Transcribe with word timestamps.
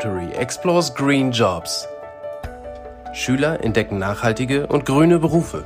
Rotary 0.00 0.32
explores 0.32 0.94
green 0.94 1.30
jobs. 1.30 1.86
Schüler 3.12 3.62
entdecken 3.62 3.98
nachhaltige 3.98 4.66
und 4.66 4.86
grüne 4.86 5.18
Berufe. 5.18 5.64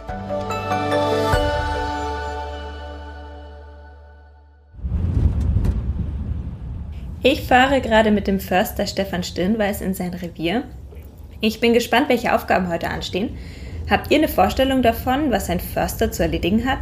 Ich 7.22 7.46
fahre 7.46 7.80
gerade 7.80 8.10
mit 8.10 8.26
dem 8.26 8.40
Förster 8.40 8.88
Stefan 8.88 9.22
Stirnweiß 9.22 9.80
in 9.82 9.94
sein 9.94 10.14
Revier. 10.14 10.64
Ich 11.40 11.60
bin 11.60 11.72
gespannt, 11.72 12.08
welche 12.08 12.34
Aufgaben 12.34 12.68
heute 12.68 12.88
anstehen. 12.88 13.36
Habt 13.88 14.10
ihr 14.10 14.18
eine 14.18 14.28
Vorstellung 14.28 14.82
davon, 14.82 15.30
was 15.30 15.48
ein 15.48 15.60
Förster 15.60 16.10
zu 16.10 16.24
erledigen 16.24 16.64
hat? 16.64 16.80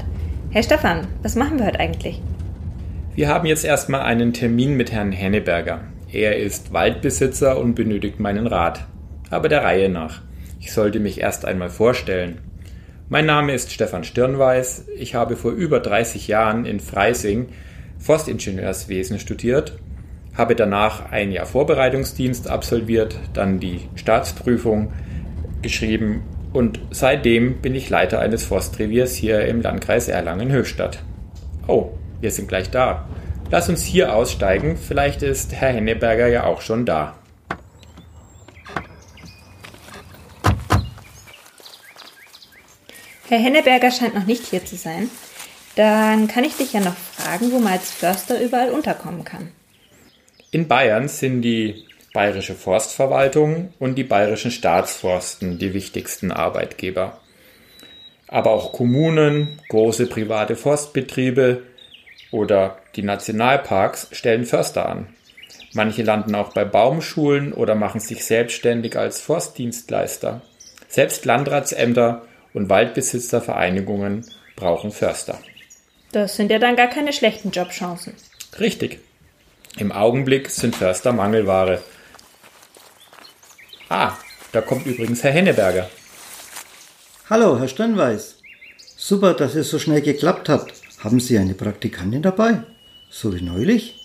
Herr 0.52 0.62
Stefan, 0.62 1.06
was 1.22 1.36
machen 1.36 1.58
wir 1.58 1.66
heute 1.66 1.80
eigentlich? 1.80 2.22
Wir 3.14 3.28
haben 3.28 3.46
jetzt 3.46 3.66
erstmal 3.66 4.00
einen 4.00 4.32
Termin 4.32 4.74
mit 4.74 4.90
Herrn 4.90 5.12
Henneberger. 5.12 5.91
Er 6.12 6.36
ist 6.36 6.72
Waldbesitzer 6.72 7.58
und 7.58 7.74
benötigt 7.74 8.20
meinen 8.20 8.46
Rat. 8.46 8.86
Aber 9.30 9.48
der 9.48 9.64
Reihe 9.64 9.88
nach. 9.88 10.20
Ich 10.60 10.72
sollte 10.72 11.00
mich 11.00 11.20
erst 11.20 11.44
einmal 11.44 11.70
vorstellen. 11.70 12.38
Mein 13.08 13.26
Name 13.26 13.54
ist 13.54 13.72
Stefan 13.72 14.04
Stirnweiß. 14.04 14.86
Ich 14.96 15.14
habe 15.14 15.36
vor 15.36 15.52
über 15.52 15.80
30 15.80 16.28
Jahren 16.28 16.66
in 16.66 16.80
Freising 16.80 17.48
Forstingenieurswesen 17.98 19.18
studiert 19.18 19.78
habe 20.34 20.54
danach 20.54 21.10
ein 21.10 21.30
Jahr 21.30 21.46
Vorbereitungsdienst 21.46 22.48
absolviert, 22.48 23.18
dann 23.34 23.60
die 23.60 23.80
Staatsprüfung 23.94 24.92
geschrieben 25.60 26.22
und 26.52 26.80
seitdem 26.90 27.60
bin 27.60 27.74
ich 27.74 27.90
Leiter 27.90 28.20
eines 28.20 28.44
Forstreviers 28.44 29.14
hier 29.14 29.44
im 29.46 29.60
Landkreis 29.60 30.08
Erlangen-Höchstadt. 30.08 31.02
Oh, 31.66 31.90
wir 32.20 32.30
sind 32.30 32.48
gleich 32.48 32.70
da. 32.70 33.06
Lass 33.52 33.68
uns 33.68 33.84
hier 33.84 34.14
aussteigen, 34.14 34.78
vielleicht 34.78 35.22
ist 35.22 35.52
Herr 35.52 35.74
Henneberger 35.74 36.26
ja 36.26 36.44
auch 36.44 36.62
schon 36.62 36.86
da. 36.86 37.18
Herr 43.28 43.38
Henneberger 43.38 43.90
scheint 43.90 44.14
noch 44.14 44.24
nicht 44.24 44.46
hier 44.46 44.64
zu 44.64 44.76
sein. 44.76 45.10
Dann 45.76 46.28
kann 46.28 46.44
ich 46.44 46.56
dich 46.56 46.72
ja 46.72 46.80
noch 46.80 46.96
fragen, 46.96 47.52
wo 47.52 47.58
man 47.58 47.74
als 47.74 47.90
Förster 47.90 48.40
überall 48.40 48.70
unterkommen 48.70 49.22
kann. 49.22 49.52
In 50.50 50.66
Bayern 50.66 51.08
sind 51.08 51.42
die 51.42 51.84
Bayerische 52.14 52.54
Forstverwaltung 52.54 53.74
und 53.78 53.96
die 53.96 54.04
Bayerischen 54.04 54.50
Staatsforsten 54.50 55.58
die 55.58 55.74
wichtigsten 55.74 56.32
Arbeitgeber. 56.32 57.20
Aber 58.28 58.52
auch 58.52 58.72
Kommunen, 58.72 59.60
große 59.68 60.06
private 60.06 60.56
Forstbetriebe 60.56 61.64
oder 62.32 62.78
die 62.96 63.02
Nationalparks 63.02 64.08
stellen 64.10 64.44
Förster 64.44 64.88
an. 64.88 65.06
Manche 65.74 66.02
landen 66.02 66.34
auch 66.34 66.52
bei 66.52 66.64
Baumschulen 66.64 67.52
oder 67.52 67.74
machen 67.74 68.00
sich 68.00 68.24
selbstständig 68.24 68.96
als 68.96 69.20
Forstdienstleister. 69.20 70.42
Selbst 70.88 71.24
Landratsämter 71.24 72.22
und 72.52 72.68
Waldbesitzervereinigungen 72.68 74.26
brauchen 74.56 74.90
Förster. 74.90 75.38
Das 76.12 76.36
sind 76.36 76.50
ja 76.50 76.58
dann 76.58 76.76
gar 76.76 76.88
keine 76.88 77.12
schlechten 77.12 77.50
Jobchancen. 77.50 78.12
Richtig. 78.60 79.00
Im 79.78 79.92
Augenblick 79.92 80.50
sind 80.50 80.76
Förster 80.76 81.12
Mangelware. 81.12 81.80
Ah, 83.88 84.12
da 84.52 84.60
kommt 84.60 84.84
übrigens 84.84 85.24
Herr 85.24 85.32
Henneberger. 85.32 85.88
Hallo, 87.30 87.58
Herr 87.58 87.68
Steinweiß. 87.68 88.36
Super, 88.96 89.32
dass 89.32 89.54
es 89.54 89.70
so 89.70 89.78
schnell 89.78 90.02
geklappt 90.02 90.50
hat. 90.50 90.66
Haben 91.02 91.18
Sie 91.18 91.36
eine 91.36 91.54
Praktikantin 91.54 92.22
dabei? 92.22 92.62
So 93.10 93.34
wie 93.34 93.42
neulich? 93.42 93.96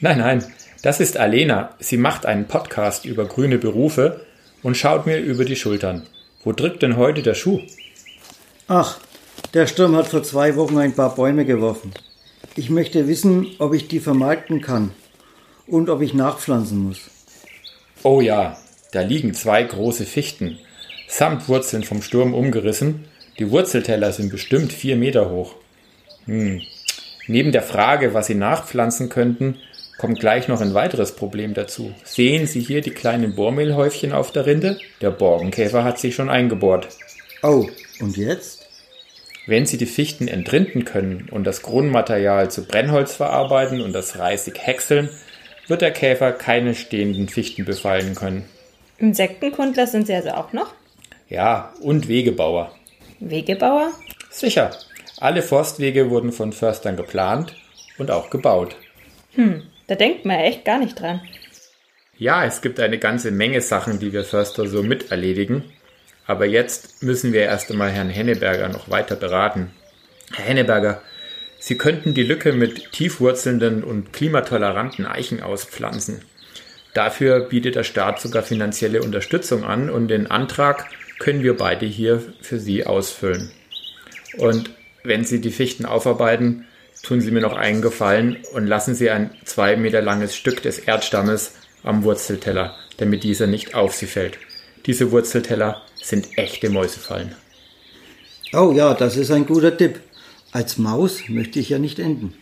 Nein, 0.00 0.18
nein, 0.18 0.44
das 0.80 1.00
ist 1.00 1.16
Alena. 1.16 1.74
Sie 1.80 1.96
macht 1.96 2.24
einen 2.24 2.46
Podcast 2.46 3.04
über 3.04 3.24
grüne 3.24 3.58
Berufe 3.58 4.20
und 4.62 4.76
schaut 4.76 5.06
mir 5.06 5.18
über 5.18 5.44
die 5.44 5.56
Schultern. 5.56 6.06
Wo 6.44 6.52
drückt 6.52 6.82
denn 6.82 6.96
heute 6.96 7.22
der 7.22 7.34
Schuh? 7.34 7.62
Ach, 8.68 9.00
der 9.54 9.66
Sturm 9.66 9.96
hat 9.96 10.06
vor 10.06 10.22
zwei 10.22 10.54
Wochen 10.54 10.78
ein 10.78 10.94
paar 10.94 11.16
Bäume 11.16 11.44
geworfen. 11.44 11.92
Ich 12.54 12.70
möchte 12.70 13.08
wissen, 13.08 13.48
ob 13.58 13.74
ich 13.74 13.88
die 13.88 13.98
vermarkten 13.98 14.60
kann 14.60 14.92
und 15.66 15.90
ob 15.90 16.00
ich 16.00 16.14
nachpflanzen 16.14 16.78
muss. 16.78 17.10
Oh 18.04 18.20
ja, 18.20 18.56
da 18.92 19.00
liegen 19.00 19.34
zwei 19.34 19.64
große 19.64 20.04
Fichten, 20.04 20.60
samt 21.08 21.48
Wurzeln 21.48 21.82
vom 21.82 22.02
Sturm 22.02 22.34
umgerissen. 22.34 23.06
Die 23.40 23.50
Wurzelteller 23.50 24.12
sind 24.12 24.30
bestimmt 24.30 24.72
vier 24.72 24.94
Meter 24.94 25.28
hoch. 25.28 25.56
Hm. 26.26 26.62
Neben 27.26 27.52
der 27.52 27.62
Frage, 27.62 28.14
was 28.14 28.26
Sie 28.26 28.34
nachpflanzen 28.34 29.08
könnten, 29.08 29.56
kommt 29.98 30.20
gleich 30.20 30.48
noch 30.48 30.60
ein 30.60 30.74
weiteres 30.74 31.12
Problem 31.12 31.54
dazu. 31.54 31.92
Sehen 32.04 32.46
Sie 32.46 32.60
hier 32.60 32.82
die 32.82 32.90
kleinen 32.90 33.34
Bohrmehlhäufchen 33.34 34.12
auf 34.12 34.30
der 34.30 34.46
Rinde? 34.46 34.78
Der 35.00 35.10
Borkenkäfer 35.10 35.84
hat 35.84 35.98
sich 35.98 36.14
schon 36.14 36.28
eingebohrt. 36.28 36.88
Oh, 37.42 37.66
und 38.00 38.16
jetzt? 38.16 38.66
Wenn 39.46 39.64
Sie 39.64 39.78
die 39.78 39.86
Fichten 39.86 40.28
entrinden 40.28 40.84
können 40.84 41.28
und 41.30 41.44
das 41.44 41.62
Grundmaterial 41.62 42.50
zu 42.50 42.66
Brennholz 42.66 43.14
verarbeiten 43.14 43.80
und 43.80 43.92
das 43.92 44.18
Reisig 44.18 44.58
häckseln, 44.58 45.08
wird 45.68 45.82
der 45.82 45.92
Käfer 45.92 46.32
keine 46.32 46.74
stehenden 46.74 47.28
Fichten 47.28 47.64
befallen 47.64 48.14
können. 48.14 48.44
Insektenkundler 48.98 49.86
sind 49.86 50.06
Sie 50.06 50.14
also 50.14 50.30
auch 50.30 50.52
noch? 50.52 50.74
Ja, 51.28 51.72
und 51.80 52.08
Wegebauer. 52.08 52.72
Wegebauer? 53.20 53.92
Sicher. 54.30 54.70
Alle 55.18 55.42
Forstwege 55.42 56.10
wurden 56.10 56.32
von 56.32 56.52
Förstern 56.52 56.96
geplant 56.96 57.54
und 57.98 58.10
auch 58.10 58.30
gebaut. 58.30 58.76
Hm, 59.34 59.62
da 59.86 59.94
denkt 59.94 60.24
man 60.24 60.40
echt 60.40 60.64
gar 60.64 60.78
nicht 60.78 61.00
dran. 61.00 61.20
Ja, 62.18 62.44
es 62.44 62.60
gibt 62.60 62.80
eine 62.80 62.98
ganze 62.98 63.30
Menge 63.30 63.60
Sachen, 63.60 63.98
die 63.98 64.12
wir 64.12 64.24
Förster 64.24 64.66
so 64.66 64.82
miterledigen. 64.82 65.64
Aber 66.26 66.46
jetzt 66.46 67.02
müssen 67.02 67.32
wir 67.32 67.42
erst 67.42 67.70
einmal 67.70 67.90
Herrn 67.90 68.10
Henneberger 68.10 68.68
noch 68.68 68.90
weiter 68.90 69.16
beraten. 69.16 69.70
Herr 70.34 70.44
Henneberger, 70.44 71.02
Sie 71.58 71.78
könnten 71.78 72.14
die 72.14 72.22
Lücke 72.22 72.52
mit 72.52 72.92
tiefwurzelnden 72.92 73.82
und 73.82 74.12
klimatoleranten 74.12 75.06
Eichen 75.06 75.42
auspflanzen. 75.42 76.22
Dafür 76.94 77.40
bietet 77.48 77.76
der 77.76 77.84
Staat 77.84 78.20
sogar 78.20 78.42
finanzielle 78.42 79.02
Unterstützung 79.02 79.64
an 79.64 79.90
und 79.90 80.08
den 80.08 80.30
Antrag 80.30 80.86
können 81.18 81.42
wir 81.42 81.56
beide 81.56 81.86
hier 81.86 82.22
für 82.40 82.58
Sie 82.58 82.86
ausfüllen. 82.86 83.50
Und 84.38 84.70
wenn 85.06 85.24
Sie 85.24 85.40
die 85.40 85.50
Fichten 85.50 85.86
aufarbeiten, 85.86 86.66
tun 87.02 87.20
Sie 87.20 87.30
mir 87.30 87.40
noch 87.40 87.56
einen 87.56 87.82
Gefallen 87.82 88.38
und 88.52 88.66
lassen 88.66 88.94
Sie 88.94 89.10
ein 89.10 89.30
zwei 89.44 89.76
Meter 89.76 90.02
langes 90.02 90.36
Stück 90.36 90.62
des 90.62 90.78
Erdstammes 90.78 91.52
am 91.82 92.02
Wurzelteller, 92.02 92.74
damit 92.96 93.24
dieser 93.24 93.46
nicht 93.46 93.74
auf 93.74 93.94
Sie 93.94 94.06
fällt. 94.06 94.38
Diese 94.86 95.10
Wurzelteller 95.10 95.82
sind 96.02 96.38
echte 96.38 96.70
Mäusefallen. 96.70 97.34
Oh 98.52 98.72
ja, 98.72 98.94
das 98.94 99.16
ist 99.16 99.30
ein 99.30 99.46
guter 99.46 99.76
Tipp. 99.76 100.00
Als 100.52 100.78
Maus 100.78 101.28
möchte 101.28 101.58
ich 101.58 101.68
ja 101.68 101.78
nicht 101.78 101.98
enden. 101.98 102.34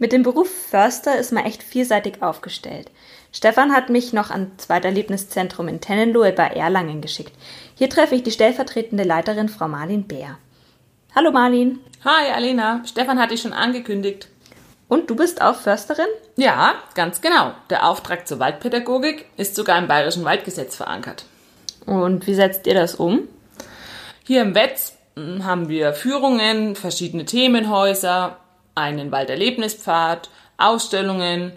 Mit 0.00 0.12
dem 0.12 0.22
Beruf 0.22 0.48
Förster 0.48 1.18
ist 1.18 1.32
man 1.32 1.44
echt 1.44 1.60
vielseitig 1.60 2.22
aufgestellt. 2.22 2.88
Stefan 3.32 3.72
hat 3.72 3.90
mich 3.90 4.12
noch 4.12 4.30
ans 4.30 4.50
Zweiterlebniszentrum 4.58 5.66
in 5.66 5.80
Tennenlohe 5.80 6.32
bei 6.32 6.46
Erlangen 6.46 7.00
geschickt. 7.00 7.32
Hier 7.74 7.90
treffe 7.90 8.14
ich 8.14 8.22
die 8.22 8.30
stellvertretende 8.30 9.02
Leiterin 9.02 9.48
Frau 9.48 9.66
Marlin 9.66 10.04
Bär. 10.04 10.38
Hallo 11.16 11.32
Marlin. 11.32 11.80
Hi 12.04 12.30
Alena, 12.30 12.82
Stefan 12.86 13.18
hat 13.18 13.32
dich 13.32 13.40
schon 13.40 13.52
angekündigt. 13.52 14.28
Und 14.86 15.10
du 15.10 15.16
bist 15.16 15.42
auch 15.42 15.56
Försterin? 15.56 16.06
Ja, 16.36 16.74
ganz 16.94 17.20
genau. 17.20 17.52
Der 17.68 17.88
Auftrag 17.88 18.28
zur 18.28 18.38
Waldpädagogik 18.38 19.26
ist 19.36 19.56
sogar 19.56 19.78
im 19.78 19.88
Bayerischen 19.88 20.24
Waldgesetz 20.24 20.76
verankert. 20.76 21.24
Und 21.86 22.26
wie 22.28 22.34
setzt 22.34 22.68
ihr 22.68 22.74
das 22.74 22.94
um? 22.94 23.26
Hier 24.24 24.42
im 24.42 24.54
Wetz 24.54 24.96
hm, 25.16 25.44
haben 25.44 25.68
wir 25.68 25.92
Führungen, 25.92 26.76
verschiedene 26.76 27.24
Themenhäuser, 27.24 28.38
einen 28.78 29.12
Walderlebnispfad, 29.12 30.30
Ausstellungen 30.56 31.52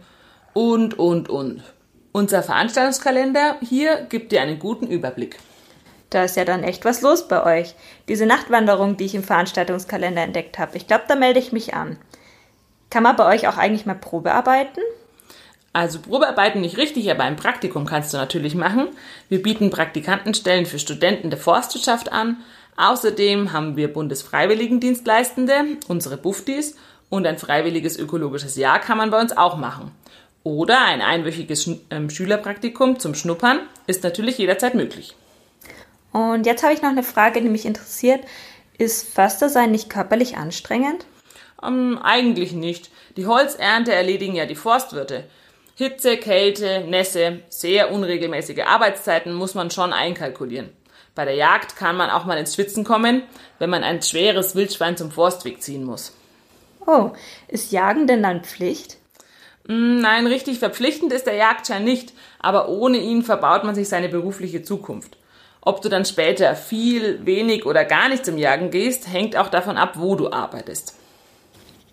und, 0.53 0.97
und, 0.97 1.29
und. 1.29 1.63
Unser 2.11 2.43
Veranstaltungskalender 2.43 3.57
hier 3.61 4.01
gibt 4.09 4.31
dir 4.31 4.41
einen 4.41 4.59
guten 4.59 4.87
Überblick. 4.87 5.37
Da 6.09 6.25
ist 6.25 6.35
ja 6.35 6.43
dann 6.43 6.63
echt 6.63 6.83
was 6.83 7.01
los 7.01 7.27
bei 7.27 7.43
euch. 7.61 7.73
Diese 8.09 8.25
Nachtwanderung, 8.25 8.97
die 8.97 9.05
ich 9.05 9.15
im 9.15 9.23
Veranstaltungskalender 9.23 10.21
entdeckt 10.21 10.59
habe. 10.59 10.75
Ich 10.75 10.87
glaube, 10.87 11.05
da 11.07 11.15
melde 11.15 11.39
ich 11.39 11.53
mich 11.53 11.73
an. 11.73 11.97
Kann 12.89 13.03
man 13.03 13.15
bei 13.15 13.25
euch 13.25 13.47
auch 13.47 13.57
eigentlich 13.57 13.85
mal 13.85 13.95
Probearbeiten? 13.95 14.83
Also 15.71 15.99
Probearbeiten 16.01 16.59
nicht 16.59 16.77
richtig, 16.77 17.09
aber 17.09 17.23
ein 17.23 17.37
Praktikum 17.37 17.85
kannst 17.85 18.13
du 18.13 18.17
natürlich 18.17 18.55
machen. 18.55 18.89
Wir 19.29 19.41
bieten 19.41 19.69
Praktikantenstellen 19.69 20.65
für 20.65 20.79
Studenten 20.79 21.29
der 21.29 21.39
Forstwirtschaft 21.39 22.11
an, 22.11 22.43
Außerdem 22.77 23.53
haben 23.53 23.75
wir 23.75 23.91
Bundesfreiwilligendienstleistende, 23.93 25.77
unsere 25.87 26.17
Buftis, 26.17 26.75
und 27.11 27.27
ein 27.27 27.37
freiwilliges 27.37 27.99
ökologisches 27.99 28.55
Jahr 28.55 28.79
kann 28.79 28.97
man 28.97 29.11
bei 29.11 29.21
uns 29.21 29.37
auch 29.37 29.57
machen. 29.57 29.91
Oder 30.43 30.83
ein 30.85 31.01
einwöchiges 31.01 31.69
ähm, 31.91 32.09
Schülerpraktikum 32.09 32.97
zum 32.97 33.13
Schnuppern 33.13 33.59
ist 33.85 34.03
natürlich 34.03 34.39
jederzeit 34.39 34.73
möglich. 34.73 35.15
Und 36.13 36.47
jetzt 36.47 36.63
habe 36.63 36.73
ich 36.73 36.81
noch 36.81 36.89
eine 36.89 37.03
Frage, 37.03 37.41
die 37.41 37.49
mich 37.49 37.65
interessiert. 37.65 38.21
Ist 38.77 39.13
Förster 39.13 39.49
sein 39.49 39.71
nicht 39.71 39.89
körperlich 39.89 40.37
anstrengend? 40.37 41.05
Ähm, 41.61 41.99
eigentlich 42.01 42.53
nicht. 42.53 42.89
Die 43.17 43.27
Holzernte 43.27 43.93
erledigen 43.93 44.33
ja 44.33 44.45
die 44.45 44.55
Forstwirte. 44.55 45.25
Hitze, 45.75 46.15
Kälte, 46.17 46.85
Nässe, 46.87 47.41
sehr 47.49 47.91
unregelmäßige 47.91 48.63
Arbeitszeiten 48.65 49.33
muss 49.33 49.53
man 49.53 49.69
schon 49.69 49.93
einkalkulieren. 49.93 50.69
Bei 51.13 51.25
der 51.25 51.35
Jagd 51.35 51.75
kann 51.75 51.97
man 51.97 52.09
auch 52.09 52.23
mal 52.23 52.37
ins 52.37 52.55
Schwitzen 52.55 52.85
kommen, 52.85 53.23
wenn 53.59 53.69
man 53.69 53.83
ein 53.83 54.01
schweres 54.01 54.55
Wildschwein 54.55 54.95
zum 54.95 55.11
Forstweg 55.11 55.61
ziehen 55.61 55.83
muss. 55.83 56.13
Oh, 56.85 57.11
ist 57.47 57.71
Jagen 57.71 58.07
denn 58.07 58.23
dann 58.23 58.43
Pflicht? 58.43 58.97
Mm, 59.67 59.99
Nein, 59.99 60.27
richtig 60.27 60.59
verpflichtend 60.59 61.13
ist 61.13 61.25
der 61.27 61.35
Jagdschein 61.35 61.83
nicht, 61.83 62.13
aber 62.39 62.69
ohne 62.69 62.97
ihn 62.97 63.23
verbaut 63.23 63.63
man 63.63 63.75
sich 63.75 63.87
seine 63.89 64.09
berufliche 64.09 64.63
Zukunft. 64.63 65.17
Ob 65.61 65.81
du 65.81 65.89
dann 65.89 66.05
später 66.05 66.55
viel, 66.55 67.23
wenig 67.25 67.65
oder 67.65 67.85
gar 67.85 68.09
nicht 68.09 68.25
zum 68.25 68.37
Jagen 68.37 68.71
gehst, 68.71 69.07
hängt 69.07 69.37
auch 69.37 69.49
davon 69.49 69.77
ab, 69.77 69.93
wo 69.95 70.15
du 70.15 70.31
arbeitest. 70.31 70.95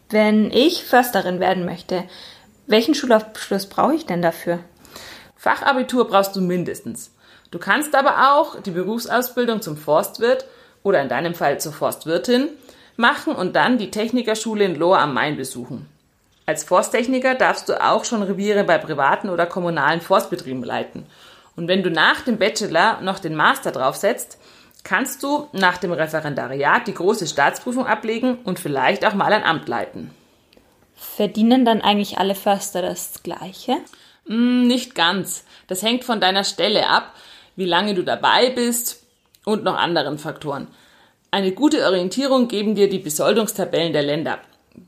Wenn 0.08 0.50
ich 0.50 0.84
Försterin 0.84 1.38
werden 1.38 1.66
möchte, 1.66 2.04
welchen 2.66 2.94
Schulabschluss 2.94 3.66
brauche 3.66 3.94
ich 3.94 4.06
denn 4.06 4.22
dafür? 4.22 4.60
Fachabitur 5.36 6.08
brauchst 6.08 6.34
du 6.34 6.40
mindestens. 6.40 7.12
Du 7.50 7.58
kannst 7.58 7.94
aber 7.94 8.34
auch 8.38 8.60
die 8.60 8.70
Berufsausbildung 8.70 9.60
zum 9.60 9.76
Forstwirt 9.76 10.46
oder 10.82 11.02
in 11.02 11.08
deinem 11.10 11.34
Fall 11.34 11.60
zur 11.60 11.72
Forstwirtin 11.72 12.48
machen 12.98 13.34
und 13.34 13.54
dann 13.56 13.78
die 13.78 13.90
Technikerschule 13.90 14.64
in 14.64 14.74
Lohr 14.74 14.98
am 14.98 15.14
Main 15.14 15.36
besuchen. 15.36 15.88
Als 16.46 16.64
Forsttechniker 16.64 17.34
darfst 17.34 17.68
du 17.68 17.82
auch 17.82 18.04
schon 18.04 18.22
Reviere 18.22 18.64
bei 18.64 18.78
privaten 18.78 19.28
oder 19.28 19.46
kommunalen 19.46 20.00
Forstbetrieben 20.00 20.64
leiten. 20.64 21.06
Und 21.56 21.68
wenn 21.68 21.82
du 21.82 21.90
nach 21.90 22.22
dem 22.22 22.38
Bachelor 22.38 23.00
noch 23.00 23.18
den 23.18 23.34
Master 23.34 23.70
draufsetzt, 23.70 24.38
kannst 24.82 25.22
du 25.22 25.48
nach 25.52 25.76
dem 25.76 25.92
Referendariat 25.92 26.86
die 26.86 26.94
große 26.94 27.26
Staatsprüfung 27.26 27.86
ablegen 27.86 28.38
und 28.44 28.58
vielleicht 28.58 29.04
auch 29.04 29.14
mal 29.14 29.32
ein 29.32 29.44
Amt 29.44 29.68
leiten. 29.68 30.10
Verdienen 30.96 31.64
dann 31.64 31.80
eigentlich 31.80 32.18
alle 32.18 32.34
Förster 32.34 32.82
das 32.82 33.22
Gleiche? 33.22 33.76
Hm, 34.26 34.66
Nicht 34.66 34.94
ganz. 34.94 35.44
Das 35.66 35.82
hängt 35.82 36.04
von 36.04 36.20
deiner 36.20 36.44
Stelle 36.44 36.88
ab, 36.88 37.14
wie 37.56 37.66
lange 37.66 37.94
du 37.94 38.02
dabei 38.02 38.50
bist 38.50 39.04
und 39.44 39.64
noch 39.64 39.76
anderen 39.76 40.18
Faktoren. 40.18 40.68
Eine 41.30 41.52
gute 41.52 41.84
Orientierung 41.84 42.48
geben 42.48 42.74
dir 42.74 42.88
die 42.88 42.98
Besoldungstabellen 42.98 43.92
der 43.92 44.02
Länder. 44.02 44.38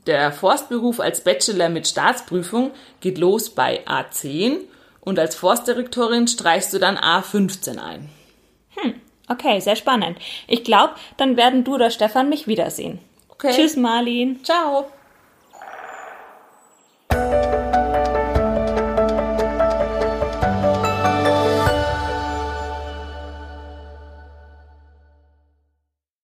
Der 0.07 0.31
Forstberuf 0.31 0.99
als 0.99 1.21
Bachelor 1.23 1.69
mit 1.69 1.87
Staatsprüfung 1.87 2.71
geht 2.99 3.17
los 3.17 3.49
bei 3.49 3.85
A10 3.85 4.57
und 5.01 5.19
als 5.19 5.35
Forstdirektorin 5.35 6.27
streichst 6.27 6.73
du 6.73 6.79
dann 6.79 6.97
A15 6.97 7.77
ein. 7.77 8.09
Okay, 9.31 9.59
sehr 9.61 9.77
spannend. 9.77 10.17
Ich 10.47 10.63
glaube, 10.63 10.95
dann 11.15 11.37
werden 11.37 11.63
du 11.63 11.75
oder 11.75 11.89
Stefan 11.89 12.27
mich 12.27 12.47
wiedersehen. 12.47 12.99
Okay. 13.29 13.53
Tschüss, 13.55 13.77
Marlin. 13.77 14.43
Ciao. 14.43 14.87